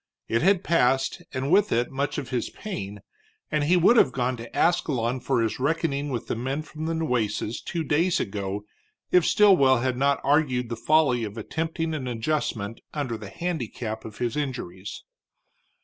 It 0.27 0.41
had 0.41 0.63
passed, 0.63 1.21
and 1.31 1.51
with 1.51 1.71
it 1.71 1.91
much 1.91 2.17
of 2.17 2.29
his 2.31 2.49
pain, 2.49 3.01
and 3.51 3.65
he 3.65 3.77
would 3.77 3.97
have 3.97 4.11
gone 4.11 4.35
to 4.37 4.57
Ascalon 4.57 5.19
for 5.19 5.43
his 5.43 5.59
reckoning 5.59 6.09
with 6.09 6.25
the 6.25 6.35
men 6.35 6.63
from 6.63 6.87
the 6.87 6.95
Nueces 6.95 7.61
two 7.61 7.83
days 7.83 8.19
ago 8.19 8.65
if 9.11 9.27
Stilwell 9.27 9.77
had 9.81 9.97
not 9.97 10.19
argued 10.23 10.69
the 10.69 10.75
folly 10.75 11.23
of 11.23 11.37
attempting 11.37 11.93
an 11.93 12.07
adjustment 12.07 12.81
under 12.95 13.15
the 13.15 13.29
handicap 13.29 14.03
of 14.03 14.17
his 14.17 14.35
injuries. 14.35 15.03